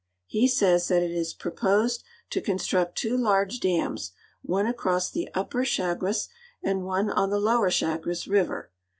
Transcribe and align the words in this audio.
He 0.25 0.47
.says 0.47 0.87
that 0.87 1.03
it 1.03 1.11
is 1.11 1.35
propt)sed 1.35 2.01
to 2.31 2.41
construct 2.41 2.97
two 2.97 3.15
large 3.15 3.59
dams, 3.59 4.13
one 4.41 4.65
across 4.65 5.11
the 5.11 5.29
Upper 5.35 5.63
Chagres 5.63 6.27
and 6.63 6.83
one 6.85 7.11
on 7.11 7.29
the 7.29 7.37
Lower 7.39 7.69
Chagres 7.69 8.27
river. 8.27 8.71